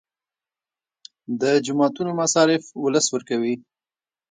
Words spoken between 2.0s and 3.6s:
مصارف ولس ورکوي